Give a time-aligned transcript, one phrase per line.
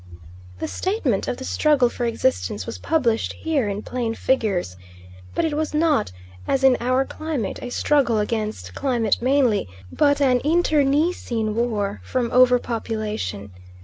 [0.57, 4.75] The statement of the struggle for existence was published here in plain figures,
[5.35, 6.11] but it was not,
[6.47, 12.57] as in our climate, a struggle against climate mainly, but an internecine war from over
[12.57, 13.51] population.